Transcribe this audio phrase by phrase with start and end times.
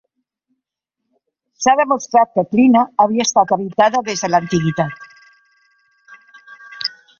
[1.65, 5.09] S'ha demostrat que Klina havia estat habitada des de l'antiguitat.